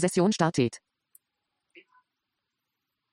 Session 0.00 0.32
startet. 0.32 0.78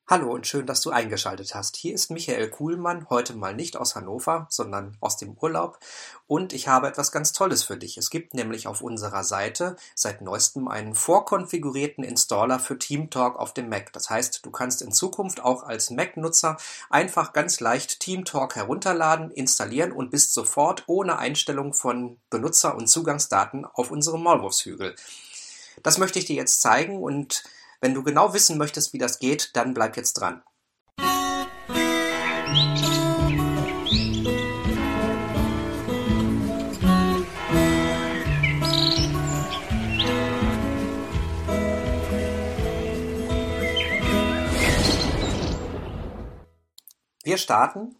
Hallo 0.09 0.31
und 0.31 0.47
schön, 0.47 0.65
dass 0.65 0.79
du 0.79 0.89
eingeschaltet 0.89 1.53
hast. 1.53 1.75
Hier 1.75 1.93
ist 1.93 2.11
Michael 2.11 2.49
Kuhlmann, 2.49 3.09
heute 3.09 3.33
mal 3.33 3.53
nicht 3.53 3.75
aus 3.75 3.93
Hannover, 3.93 4.47
sondern 4.49 4.95
aus 5.01 5.17
dem 5.17 5.33
Urlaub. 5.33 5.79
Und 6.27 6.53
ich 6.53 6.69
habe 6.69 6.87
etwas 6.87 7.11
ganz 7.11 7.33
Tolles 7.33 7.65
für 7.65 7.75
dich. 7.75 7.97
Es 7.97 8.09
gibt 8.09 8.33
nämlich 8.33 8.67
auf 8.67 8.79
unserer 8.79 9.25
Seite 9.25 9.75
seit 9.95 10.21
neuestem 10.21 10.69
einen 10.69 10.95
vorkonfigurierten 10.95 12.05
Installer 12.05 12.57
für 12.57 12.79
TeamTalk 12.79 13.35
auf 13.37 13.53
dem 13.53 13.67
Mac. 13.67 13.91
Das 13.91 14.09
heißt, 14.09 14.45
du 14.45 14.49
kannst 14.49 14.81
in 14.81 14.93
Zukunft 14.93 15.41
auch 15.43 15.63
als 15.63 15.89
Mac-Nutzer 15.89 16.55
einfach 16.89 17.33
ganz 17.33 17.59
leicht 17.59 17.99
TeamTalk 17.99 18.55
herunterladen, 18.55 19.29
installieren 19.29 19.91
und 19.91 20.09
bist 20.09 20.33
sofort 20.33 20.85
ohne 20.87 21.19
Einstellung 21.19 21.73
von 21.73 22.17
Benutzer- 22.29 22.77
und 22.77 22.87
Zugangsdaten 22.87 23.65
auf 23.65 23.91
unserem 23.91 24.23
Maulwurfshügel. 24.23 24.95
Das 25.83 25.97
möchte 25.97 26.19
ich 26.19 26.25
dir 26.25 26.35
jetzt 26.35 26.61
zeigen 26.61 27.01
und 27.01 27.43
wenn 27.81 27.93
du 27.93 28.03
genau 28.03 28.33
wissen 28.33 28.57
möchtest, 28.57 28.93
wie 28.93 28.97
das 28.97 29.19
geht, 29.19 29.51
dann 29.55 29.73
bleib 29.73 29.95
jetzt 29.97 30.13
dran. 30.13 30.41
Wir 47.23 47.37
starten 47.37 47.95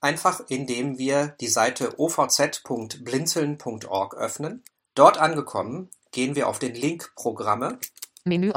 einfach, 0.00 0.40
indem 0.48 0.98
wir 0.98 1.36
die 1.40 1.48
Seite 1.48 2.00
ovz.blinzeln.org 2.00 4.16
öffnen. 4.16 4.64
Dort 4.94 5.18
angekommen, 5.18 5.90
gehen 6.12 6.36
wir 6.36 6.48
auf 6.48 6.58
den 6.58 6.74
Link 6.74 7.12
Programme 7.16 7.78
Menü 8.24 8.52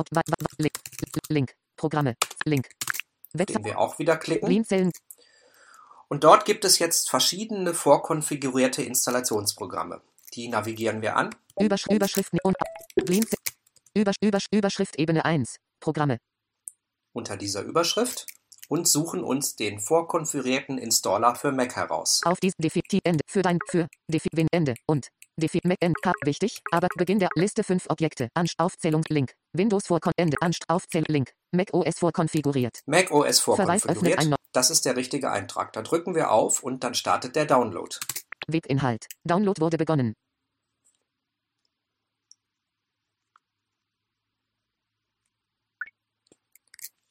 Link, 1.30 1.56
Programme, 1.76 2.16
Link. 2.46 2.70
Den 3.34 3.66
wir 3.66 3.80
auch 3.80 3.98
wieder 4.00 4.16
klicken. 4.16 4.92
Und 6.08 6.24
dort 6.24 6.46
gibt 6.46 6.64
es 6.66 6.78
jetzt 6.78 7.10
verschiedene 7.10 7.74
vorkonfigurierte 7.74 8.84
Installationsprogramme. 8.84 10.02
Die 10.34 10.48
navigieren 10.48 11.02
wir 11.02 11.16
an. 11.16 11.34
Übersch 11.60 11.88
Überschriften 11.90 12.40
und 12.44 12.56
Blinzeln. 12.96 13.42
Übersch 13.96 14.18
Übersch 14.22 14.48
Überschrift 14.52 15.00
Ebene 15.00 15.26
1. 15.26 15.58
Programme. 15.80 16.20
Unter 17.12 17.38
dieser 17.38 17.64
Überschrift 17.64 18.28
und 18.70 18.88
suchen 18.88 19.24
uns 19.24 19.56
den 19.56 19.80
vorkonfigurierten 19.80 20.78
Installer 20.78 21.36
für 21.36 21.52
Mac 21.52 21.76
heraus. 21.76 22.22
Auf 22.26 22.40
dies 22.40 22.54
Definitiv 22.58 23.02
Ende 23.04 23.24
für 23.28 23.42
dein 23.42 23.60
für 23.70 23.88
Defi 24.12 24.30
Win 24.34 24.48
Ende 24.52 24.76
und 24.88 25.10
Defi 25.38 25.60
Mac 25.66 25.78
End 25.82 26.02
K 26.02 26.14
wichtig, 26.24 26.62
aber 26.72 26.88
Beginn 26.96 27.20
der 27.20 27.30
Liste 27.36 27.64
5 27.64 27.90
Objekte. 27.90 28.30
Anst 28.34 28.56
Aufzählung 28.58 29.04
Link. 29.10 29.34
Windows 29.54 29.88
vor 29.88 30.00
Ende 30.16 30.38
Anst 30.40 30.64
Aufzählung 30.70 31.08
Link. 31.10 31.32
Mac 31.52 31.74
OS 31.74 32.00
vorkonfiguriert. 32.00 32.80
Mac 32.86 33.12
OS 33.12 33.40
vorkonfiguriert. 33.42 34.36
Das 34.54 34.70
ist 34.70 34.86
der 34.86 34.96
richtige 34.96 35.32
Eintrag. 35.32 35.74
Da 35.74 35.82
drücken 35.82 36.16
wir 36.16 36.32
auf 36.32 36.64
und 36.64 36.84
dann 36.86 36.94
startet 36.94 37.36
der 37.36 37.46
Download. 37.46 37.94
Webinhalt. 38.48 39.08
Download 39.26 39.60
wurde 39.60 39.78
begonnen. 39.78 40.14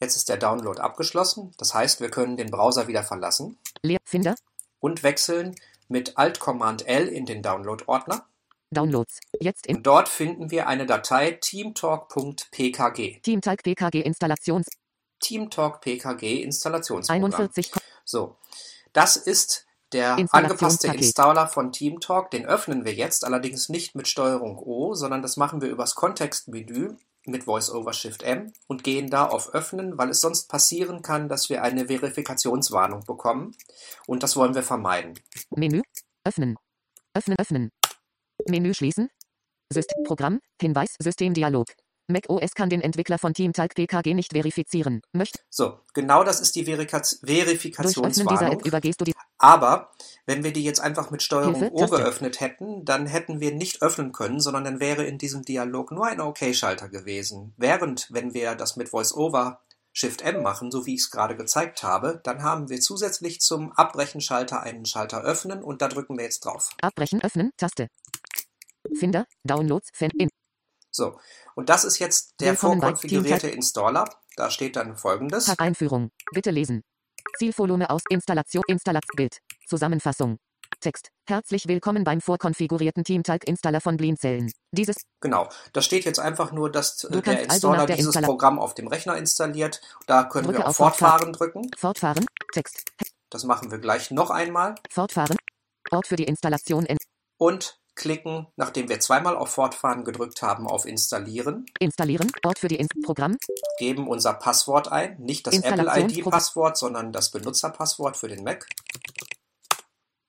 Jetzt 0.05 0.17
ist 0.17 0.29
der 0.29 0.37
Download 0.37 0.79
abgeschlossen. 0.79 1.55
Das 1.57 1.73
heißt, 1.73 2.03
wir 2.03 2.11
können 2.11 2.37
den 2.37 2.51
Browser 2.51 2.89
wieder 2.89 3.03
verlassen 3.03 3.59
Leer 3.81 4.01
Finder. 4.05 4.35
und 4.79 5.03
wechseln 5.03 5.55
mit 5.89 6.19
Alt-Command-L 6.19 7.09
in 7.09 7.25
den 7.25 7.43
Download-Ordner. 7.43 8.27
Downloads. 8.71 9.21
Jetzt 9.41 9.67
im 9.67 9.83
dort 9.83 10.11
finden 10.11 10.51
wir 10.51 10.67
eine 10.69 10.85
Datei 10.85 11.39
teamtalk.pkg. 11.41 13.21
Teamtalk 13.23 13.63
PKG 13.63 14.03
Installations 14.03 14.67
Teamtalk 15.21 15.81
PKG 15.81 16.43
Installationsprogramm. 16.43 17.25
41. 17.25 17.73
So, 18.05 18.37
das 18.93 19.17
ist 19.17 19.65
der 19.93 20.19
angepasste 20.33 20.89
Installer 20.89 21.49
von 21.49 21.73
TeamTalk. 21.73 22.31
Den 22.31 22.45
öffnen 22.45 22.85
wir 22.85 22.93
jetzt 22.93 23.25
allerdings 23.25 23.71
nicht 23.71 23.95
mit 23.95 24.07
Steuerung 24.07 24.59
O, 24.59 24.93
sondern 24.93 25.23
das 25.23 25.39
machen 25.39 25.63
wir 25.63 25.71
übers 25.71 25.95
Kontextmenü 25.95 26.95
mit 27.27 27.47
VoiceOver 27.47 27.93
Shift 27.93 28.23
M 28.23 28.53
und 28.67 28.85
gehen 28.85 29.11
da 29.11 29.27
auf 29.27 29.55
Öffnen, 29.55 29.99
weil 29.99 30.11
es 30.11 30.21
sonst 30.21 30.49
passieren 30.49 31.03
kann, 31.03 31.29
dass 31.29 31.49
wir 31.49 31.63
eine 31.63 31.87
Verifikationswarnung 31.87 33.05
bekommen 33.05 33.57
und 34.07 34.23
das 34.23 34.37
wollen 34.37 34.55
wir 34.55 34.63
vermeiden. 34.63 35.15
Menü. 35.51 35.83
Öffnen. 36.25 36.57
Öffnen, 37.15 37.37
öffnen. 37.39 37.71
Menü 38.49 38.75
schließen. 38.75 39.09
System 39.73 40.05
Programm. 40.05 40.41
Hinweis. 40.61 40.95
Systemdialog. 41.01 41.67
Mac 42.07 42.29
OS 42.29 42.55
kann 42.55 42.69
den 42.69 42.83
Entwickler 42.83 43.19
von 43.19 43.33
TeamTalk 43.33 43.75
PKG 43.75 44.13
nicht 44.13 44.33
verifizieren. 44.33 45.01
Möchte 45.13 45.39
So, 45.49 45.81
genau 45.95 46.23
das 46.23 46.41
ist 46.41 46.55
die 46.55 46.65
Verika 46.65 46.99
durch 46.99 47.15
Öffnen 47.23 47.25
dieser 47.25 47.47
Verifikationswarnung. 47.47 48.53
App 48.53 48.67
übergehst 48.67 49.01
du 49.01 49.05
die 49.07 49.14
Aber 49.45 49.91
wenn 50.25 50.43
wir 50.43 50.55
die 50.55 50.65
jetzt 50.65 50.81
einfach 50.81 51.11
mit 51.11 51.23
Steuerung 51.23 51.71
O 51.71 51.87
geöffnet 51.87 52.41
hätten, 52.41 52.87
dann 52.87 53.05
hätten 53.05 53.41
wir 53.41 53.53
nicht 53.53 53.83
öffnen 53.83 54.13
können, 54.13 54.41
sondern 54.41 54.65
dann 54.65 54.81
wäre 54.81 55.05
in 55.05 55.19
diesem 55.19 55.43
Dialog 55.43 55.93
nur 55.93 56.07
ein 56.07 56.23
OK-Schalter 56.23 56.89
gewesen. 56.89 57.53
Während, 57.59 58.07
wenn 58.11 58.33
wir 58.33 58.55
das 58.55 58.77
mit 58.77 58.91
VoiceOver 58.91 59.61
Shift 59.93 60.23
M 60.23 60.43
machen, 60.43 60.71
so 60.71 60.87
wie 60.87 60.95
ich 60.95 61.03
es 61.03 61.11
gerade 61.11 61.37
gezeigt 61.37 61.83
habe, 61.83 62.23
dann 62.25 62.43
haben 62.43 62.71
wir 62.71 62.81
zusätzlich 62.81 63.43
zum 63.43 63.71
Abbrechen-Schalter 63.73 64.63
einen 64.63 64.87
Schalter 64.87 65.21
öffnen 65.21 65.63
und 65.63 65.83
da 65.83 65.89
drücken 65.89 66.17
wir 66.17 66.25
jetzt 66.25 66.47
drauf. 66.47 66.71
Abbrechen, 66.81 67.23
öffnen, 67.23 67.51
Taste. 67.59 67.89
Finder, 68.99 69.27
Downloads, 69.45 69.91
Fan, 69.93 70.11
in, 70.17 70.31
So, 70.91 71.19
und 71.55 71.69
das 71.69 71.85
ist 71.85 71.99
jetzt 71.99 72.41
der 72.41 72.53
Willkommen 72.53 72.81
vorkonfigurierte 72.81 73.51
Installer. 73.51 74.09
Da 74.37 74.51
steht 74.51 74.77
dann 74.77 74.97
folgendes. 74.97 75.59
Einführung. 75.59 76.13
Bitte 76.33 76.51
lesen. 76.51 76.83
Zielvolumen 77.39 77.87
aus 77.89 78.03
Installation, 78.09 78.63
Installat, 78.69 79.05
Bild. 79.17 79.39
Zusammenfassung. 79.67 80.39
Text. 80.81 81.09
Herzlich 81.27 81.67
willkommen 81.69 82.05
beim 82.05 82.21
vorkonfigurierten 82.21 83.05
TeamTalk 83.05 83.45
Installer 83.49 83.81
von 83.81 83.97
Blinzeln. 83.97 84.53
Dieses 84.73 84.97
Genau, 85.21 85.49
da 85.73 85.81
steht 85.81 86.05
jetzt 86.05 86.19
einfach 86.19 86.53
nur, 86.53 86.71
dass 86.71 87.05
äh, 87.05 87.11
Du 87.11 87.21
der 87.23 87.35
also 87.39 87.45
Installer 87.55 87.77
nach 87.79 87.87
der 87.87 87.97
dieses 87.97 88.15
Installa- 88.15 88.27
Programm 88.27 88.59
auf 88.59 88.75
dem 88.75 88.89
Rechner 88.89 89.17
installiert. 89.17 89.81
Da 90.07 90.25
können 90.25 90.47
Drücke 90.47 90.59
wir 90.59 90.65
auf 90.65 90.71
auf 90.71 90.77
Fortfahren. 90.77 91.21
Fortfahren 91.21 91.33
drücken. 91.33 91.71
Fortfahren. 91.77 92.27
Text. 92.53 92.85
Das 93.31 93.45
machen 93.45 93.71
wir 93.71 93.79
gleich 93.79 94.11
noch 94.11 94.31
einmal. 94.31 94.75
Fortfahren. 94.91 95.37
Ort 95.91 96.07
für 96.07 96.17
die 96.17 96.25
Installation 96.25 96.85
in 96.87 96.99
Und 97.39 97.79
klicken, 97.95 98.47
nachdem 98.57 98.89
wir 98.89 99.01
zweimal 99.01 99.37
auf 99.37 99.51
Fortfahren 99.51 100.05
gedrückt 100.05 100.43
haben, 100.43 100.67
auf 100.67 100.85
Installieren. 100.87 101.67
Installieren. 101.79 102.31
Ort 102.45 102.59
für 102.59 102.69
die 102.69 102.77
In 102.77 102.89
Programm. 103.05 103.37
Geben 103.79 104.09
unser 104.09 104.35
Passwort 104.35 104.91
ein. 104.91 105.19
Nicht 105.21 105.47
das 105.47 105.59
Apple-ID-Passwort, 105.59 106.77
sondern 106.77 107.13
das 107.13 107.31
Benutzerpasswort 107.31 108.17
für 108.17 108.29
den 108.29 108.45
Mac. 108.45 108.67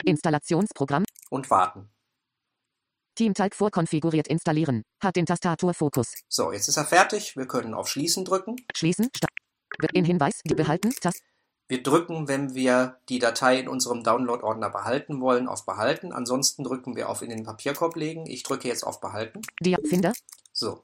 Installationsprogramm. 0.04 1.04
Und 1.30 1.50
warten. 1.50 1.90
TeamTalk 3.16 3.56
vorkonfiguriert 3.56 4.28
installieren. 4.28 4.84
Hat 5.02 5.16
den 5.16 5.26
Tastaturfokus. 5.26 6.14
So, 6.28 6.52
jetzt 6.52 6.68
ist 6.68 6.78
er 6.78 6.86
fertig. 6.86 7.36
Wir 7.38 7.48
können 7.48 7.74
auf 7.74 7.88
Schließen 7.88 8.26
drücken. 8.26 8.58
Schließen. 8.76 9.10
In 9.94 10.06
Hinweis. 10.06 10.42
Die 10.44 10.54
behalten. 10.54 10.92
Taste. 11.02 11.22
Wir 11.68 11.82
drücken, 11.82 12.28
wenn 12.28 12.54
wir 12.54 13.00
die 13.10 13.18
Datei 13.18 13.60
in 13.60 13.68
unserem 13.68 14.04
Download-Ordner 14.04 14.70
behalten 14.70 15.20
wollen, 15.20 15.48
auf 15.48 15.66
Behalten. 15.66 16.12
Ansonsten 16.12 16.64
drücken 16.64 16.96
wir 16.96 17.10
auf 17.10 17.24
in 17.24 17.30
den 17.30 17.44
Papierkorb 17.44 17.96
legen. 17.96 18.28
Ich 18.28 18.44
drücke 18.44 18.68
jetzt 18.68 18.84
auf 18.84 19.02
Behalten. 19.02 19.42
Dia 19.60 19.78
Finder. 19.84 20.14
So. 20.54 20.84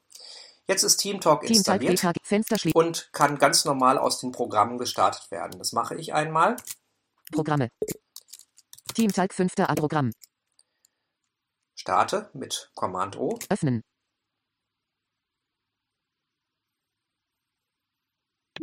Jetzt 0.66 0.82
ist 0.82 0.98
TeamTalk 0.98 1.42
TeamTalk 1.42 1.82
installiert 1.82 2.60
schließen. 2.60 2.72
und 2.72 3.12
kann 3.12 3.38
ganz 3.38 3.64
normal 3.64 3.98
aus 3.98 4.18
den 4.20 4.32
Programmen 4.32 4.78
gestartet 4.78 5.30
werden. 5.30 5.58
Das 5.58 5.72
mache 5.72 5.94
ich 5.94 6.14
einmal. 6.14 6.56
Programme. 7.32 7.68
TeamTalk 8.94 9.34
5. 9.34 9.52
A-Programm. 9.58 10.12
Starte 11.74 12.30
mit 12.32 12.70
Command 12.74 13.16
O. 13.16 13.38
Öffnen. 13.48 13.82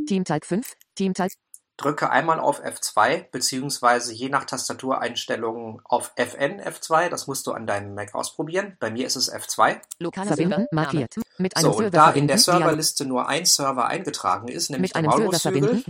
TeamTalk 0.07 0.45
5. 0.45 0.75
TeamTalk. 0.95 1.31
Drücke 1.79 2.09
einmal 2.09 2.41
auf 2.41 2.61
F2, 2.61 3.25
beziehungsweise 3.31 4.13
je 4.13 4.27
nach 4.27 4.43
Tastatureinstellungen 4.43 5.79
auf 5.85 6.11
FN 6.17 6.59
F2. 6.59 7.07
Das 7.07 7.27
musst 7.27 7.47
du 7.47 7.53
an 7.53 7.67
deinem 7.67 7.95
Mac 7.95 8.13
ausprobieren. 8.13 8.75
Bei 8.81 8.91
mir 8.91 9.07
ist 9.07 9.15
es 9.15 9.33
F2. 9.33 9.77
Lokaler 9.99 10.27
Verbinden. 10.27 10.51
Server, 10.55 10.67
Markiert. 10.71 11.15
Mit 11.37 11.55
einem 11.55 11.63
So, 11.63 11.69
und 11.69 11.77
Server 11.77 11.97
da 11.97 12.11
in 12.11 12.27
der. 12.27 12.37
Serverliste 12.37 13.05
nur 13.05 13.29
ein 13.29 13.45
Server 13.45 13.85
eingetragen 13.87 14.49
ist, 14.49 14.69
nämlich 14.69 14.93
Mit 14.93 15.05
der 15.05 15.11
einem 15.11 15.31
Server 15.31 15.59
Maulwurfshügel. 15.59 15.83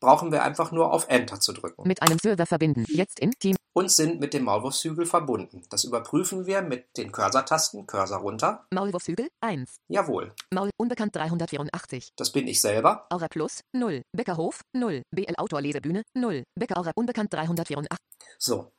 Brauchen 0.00 0.32
wir 0.32 0.42
einfach 0.42 0.72
nur 0.72 0.92
auf 0.92 1.06
Enter 1.08 1.40
zu 1.40 1.52
drücken. 1.52 1.86
Mit 1.86 2.02
einem 2.02 2.18
Server 2.18 2.46
verbinden. 2.46 2.84
Jetzt 2.88 3.20
in 3.20 3.32
Team. 3.32 3.56
Und 3.72 3.90
sind 3.90 4.20
mit 4.20 4.32
dem 4.32 4.44
Maulwurfshügel 4.44 5.04
verbunden. 5.04 5.62
Das 5.68 5.84
überprüfen 5.84 6.46
wir 6.46 6.62
mit 6.62 6.96
den 6.96 7.12
Cursor-Tasten. 7.12 7.86
Cursor 7.86 8.18
runter. 8.18 8.66
Maulwurfshügel 8.72 9.28
1. 9.40 9.76
Jawohl, 9.88 10.32
Maul 10.50 10.70
unbekannt 10.78 11.14
384. 11.14 12.12
das 12.16 12.32
bin 12.32 12.46
ich 12.48 12.60
selber. 12.60 13.06
Aura 13.10 13.28
Plus 13.28 13.60
0. 13.72 14.02
Beckerhof 14.12 14.62
0. 14.72 15.02
BL 15.10 15.34
Autor 15.36 15.60
Lesebühne 15.60 16.02
0. 16.14 16.44
Becker 16.58 16.78
Aura 16.78 16.92
unbekannt 16.94 17.32
384. 17.32 17.98
So. 18.38 18.72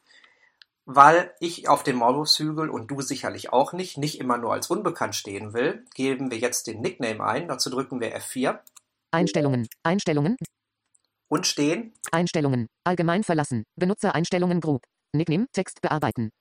Weil 0.85 1.33
ich 1.41 1.67
auf 1.67 1.83
dem 1.83 1.97
Maulwurfshügel 1.97 2.69
und 2.69 2.89
du 2.89 3.01
sicherlich 3.01 3.51
auch 3.51 3.73
nicht, 3.73 3.97
nicht 3.97 4.19
immer 4.19 4.37
nur 4.37 4.53
als 4.53 4.69
unbekannt 4.69 5.15
stehen 5.15 5.53
will, 5.53 5.85
geben 5.93 6.31
wir 6.31 6.37
jetzt 6.37 6.65
den 6.65 6.79
Nickname 6.81 7.23
ein. 7.23 7.47
Dazu 7.49 7.69
drücken 7.69 7.99
wir 7.99 8.17
F4 8.17 8.59
Einstellungen, 9.11 9.67
Einstellungen, 9.83 10.37
und 11.27 11.47
stehen. 11.47 11.93
Einstellungen, 12.11 12.67
allgemein 12.83 13.23
verlassen, 13.23 13.63
Benutzereinstellungen 13.75 14.61
Group, 14.61 14.83
Nickname, 15.13 15.47
Text 15.53 15.81
bearbeiten, 15.81 16.31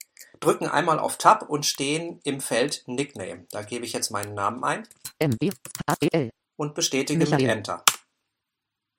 Drücken 0.40 0.66
einmal 0.66 0.98
auf 0.98 1.18
Tab 1.18 1.48
und 1.48 1.66
stehen 1.66 2.20
im 2.24 2.40
Feld 2.40 2.84
Nickname. 2.86 3.46
Da 3.50 3.62
gebe 3.62 3.84
ich 3.84 3.92
jetzt 3.92 4.10
meinen 4.10 4.34
Namen 4.34 4.64
ein 4.64 4.88
M, 5.18 5.36
B, 5.38 5.50
H, 5.88 5.96
E, 6.00 6.08
L, 6.12 6.30
und 6.56 6.74
bestätige 6.74 7.18
Michael. 7.18 7.42
mit 7.42 7.50
Enter. 7.50 7.84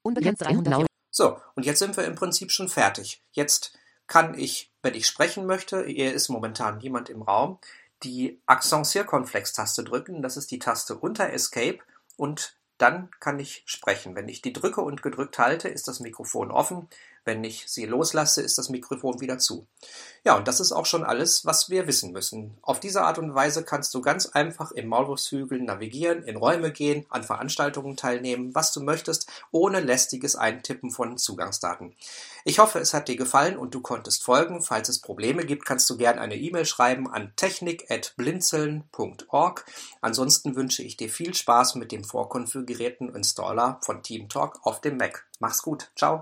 In 0.04 0.14
300. 0.14 0.64
Blau. 0.64 0.86
So, 1.12 1.40
und 1.56 1.66
jetzt 1.66 1.80
sind 1.80 1.98
wir 1.98 2.06
im 2.06 2.16
Prinzip 2.16 2.52
schon 2.52 2.70
fertig. 2.70 3.24
Jetzt 3.32 3.78
kann 4.08 4.38
ich, 4.38 4.72
wenn 4.82 4.94
ich 4.94 5.06
sprechen 5.06 5.46
möchte, 5.46 5.86
hier 5.86 6.14
ist 6.14 6.30
momentan 6.30 6.78
niemand 6.78 7.10
im 7.10 7.24
Raum, 7.24 7.60
die 8.04 8.42
Accent-Circonflex-Taste 8.46 9.84
drücken. 9.84 10.22
Das 10.22 10.38
ist 10.38 10.52
die 10.52 10.60
Taste 10.60 10.98
unter 10.98 11.32
Escape 11.34 11.80
und 12.16 12.57
dann 12.78 13.10
kann 13.20 13.40
ich 13.40 13.64
sprechen. 13.66 14.16
Wenn 14.16 14.30
ich 14.30 14.42
die 14.42 14.54
drücke 14.54 14.82
und 14.82 15.02
gedrückt 15.02 15.40
halte, 15.40 15.68
ist 15.68 15.88
das 15.88 16.00
Mikrofon 16.00 16.52
offen. 16.52 16.88
Wenn 17.28 17.44
ich 17.44 17.66
sie 17.68 17.86
loslasse, 17.86 18.42
ist 18.42 18.58
das 18.58 18.70
Mikrofon 18.70 19.20
wieder 19.20 19.38
zu. 19.38 19.68
Ja, 20.24 20.38
und 20.38 20.48
das 20.48 20.62
ist 20.62 20.72
auch 20.72 20.86
schon 20.86 21.04
alles, 21.04 21.46
was 21.46 21.70
wir 21.70 21.86
wissen 21.86 22.14
müssen. 22.14 22.58
Auf 22.62 22.80
diese 22.80 23.02
Art 23.02 23.18
und 23.18 23.36
Weise 23.36 23.66
kannst 23.66 23.94
du 23.94 24.00
ganz 24.00 24.28
einfach 24.28 24.72
im 24.72 24.88
Maulwurfshügel 24.88 25.62
navigieren, 25.62 26.24
in 26.24 26.38
Räume 26.38 26.72
gehen, 26.72 27.06
an 27.10 27.26
Veranstaltungen 27.26 27.98
teilnehmen, 27.98 28.56
was 28.56 28.72
du 28.72 28.82
möchtest, 28.82 29.30
ohne 29.52 29.82
lästiges 29.82 30.38
Eintippen 30.38 30.90
von 30.90 31.18
Zugangsdaten. 31.18 31.94
Ich 32.46 32.60
hoffe, 32.60 32.80
es 32.80 32.94
hat 32.94 33.10
dir 33.10 33.18
gefallen 33.18 33.58
und 33.58 33.76
du 33.76 33.82
konntest 33.82 34.24
folgen. 34.24 34.62
Falls 34.62 34.88
es 34.88 35.02
Probleme 35.02 35.46
gibt, 35.46 35.66
kannst 35.66 35.90
du 35.90 35.98
gerne 35.98 36.22
eine 36.22 36.38
E-Mail 36.38 36.66
schreiben 36.66 37.12
an 37.12 37.34
technik.blinzeln.org. 37.36 39.66
Ansonsten 40.00 40.56
wünsche 40.56 40.82
ich 40.82 40.96
dir 40.96 41.10
viel 41.10 41.34
Spaß 41.34 41.76
mit 41.76 41.92
dem 41.92 42.06
vorkonfigurierten 42.06 43.14
Installer 43.14 43.82
von 43.84 44.02
TeamTalk 44.02 44.60
auf 44.64 44.80
dem 44.80 44.96
Mac. 44.96 45.28
Mach's 45.40 45.62
gut. 45.62 45.92
Ciao. 45.98 46.22